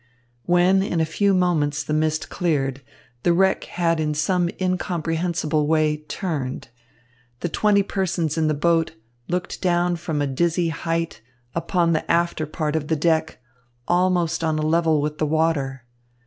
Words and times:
When, 0.47 0.81
in 0.81 0.99
a 0.99 1.05
few 1.05 1.31
moments, 1.31 1.83
the 1.83 1.93
mist 1.93 2.27
cleared, 2.31 2.81
the 3.21 3.33
wreck 3.33 3.65
had 3.65 3.99
in 3.99 4.15
some 4.15 4.49
incomprehensible 4.59 5.67
way 5.67 5.97
turned. 5.97 6.69
The 7.41 7.49
twenty 7.49 7.83
persons 7.83 8.35
in 8.35 8.47
the 8.47 8.55
boat 8.55 8.93
looked 9.27 9.61
down 9.61 9.97
from 9.97 10.19
a 10.19 10.25
dizzy 10.25 10.69
height 10.69 11.21
upon 11.53 11.91
the 11.93 12.09
after 12.11 12.47
part 12.47 12.75
of 12.75 12.87
the 12.87 12.95
deck, 12.95 13.37
almost 13.87 14.43
on 14.43 14.57
a 14.57 14.63
level 14.63 15.01
with 15.01 15.19
the 15.19 15.27
water. 15.27 15.83